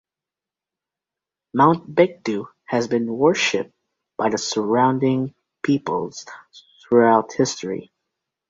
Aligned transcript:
Mount 1.53 1.85
Baekdu 1.93 2.47
has 2.65 2.87
been 2.87 3.05
worshipped 3.05 3.71
by 4.17 4.29
the 4.31 4.37
surrounding 4.39 5.35
peoples 5.61 6.25
throughout 6.89 7.33
history. 7.33 7.91